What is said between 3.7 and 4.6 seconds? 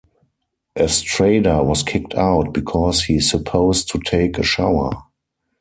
to take a